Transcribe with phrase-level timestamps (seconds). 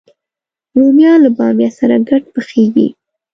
[0.77, 2.87] رومیان له بامیه سره ګډ پخېږي